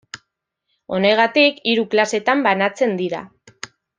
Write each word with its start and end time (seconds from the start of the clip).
Honegatik, 0.97 1.59
hiru 1.73 1.85
klasetan 1.93 2.43
banatzen 2.49 2.97
dira. 3.05 3.23